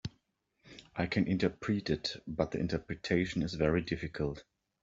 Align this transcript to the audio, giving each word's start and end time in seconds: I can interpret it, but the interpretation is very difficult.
I 0.95 1.05
can 1.05 1.27
interpret 1.27 1.91
it, 1.91 2.23
but 2.25 2.49
the 2.49 2.59
interpretation 2.59 3.43
is 3.43 3.53
very 3.53 3.81
difficult. 3.83 4.43